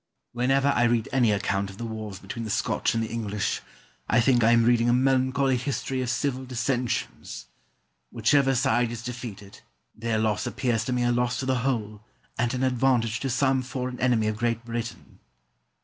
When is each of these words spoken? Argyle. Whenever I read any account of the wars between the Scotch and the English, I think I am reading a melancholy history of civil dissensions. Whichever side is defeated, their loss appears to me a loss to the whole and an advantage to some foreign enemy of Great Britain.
Argyle. 0.33 0.41
Whenever 0.47 0.67
I 0.69 0.85
read 0.85 1.07
any 1.11 1.31
account 1.31 1.69
of 1.69 1.77
the 1.77 1.85
wars 1.85 2.17
between 2.17 2.43
the 2.43 2.49
Scotch 2.49 2.95
and 2.95 3.03
the 3.03 3.07
English, 3.11 3.61
I 4.09 4.19
think 4.19 4.43
I 4.43 4.49
am 4.51 4.63
reading 4.65 4.89
a 4.89 4.93
melancholy 4.93 5.57
history 5.57 6.01
of 6.01 6.09
civil 6.09 6.43
dissensions. 6.43 7.45
Whichever 8.09 8.55
side 8.55 8.89
is 8.89 9.03
defeated, 9.03 9.61
their 9.93 10.17
loss 10.17 10.47
appears 10.47 10.85
to 10.85 10.91
me 10.91 11.03
a 11.03 11.11
loss 11.11 11.39
to 11.41 11.45
the 11.45 11.59
whole 11.59 12.01
and 12.35 12.51
an 12.55 12.63
advantage 12.63 13.19
to 13.19 13.29
some 13.29 13.61
foreign 13.61 13.99
enemy 13.99 14.27
of 14.27 14.37
Great 14.37 14.65
Britain. 14.65 15.19